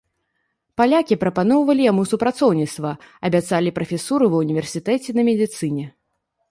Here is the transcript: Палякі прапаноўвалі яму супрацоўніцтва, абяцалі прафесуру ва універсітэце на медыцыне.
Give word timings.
Палякі 0.79 1.17
прапаноўвалі 1.23 1.83
яму 1.91 2.05
супрацоўніцтва, 2.13 2.97
абяцалі 3.31 3.69
прафесуру 3.77 4.25
ва 4.35 4.43
універсітэце 4.47 5.09
на 5.21 5.29
медыцыне. 5.31 5.85